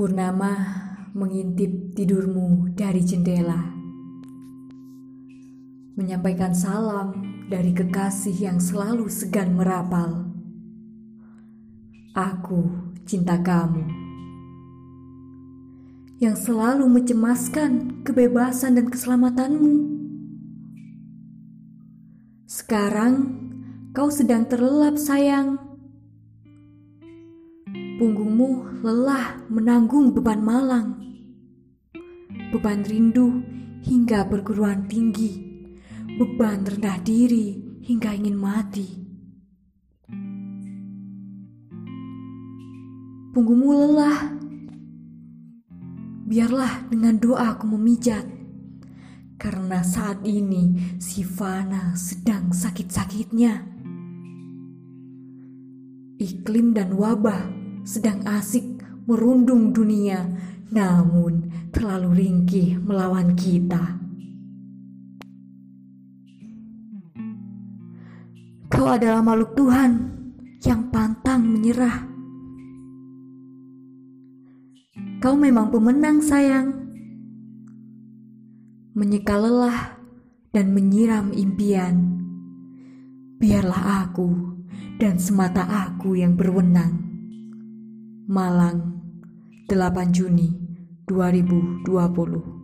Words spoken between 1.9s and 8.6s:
tidurmu dari jendela, menyampaikan salam dari kekasih yang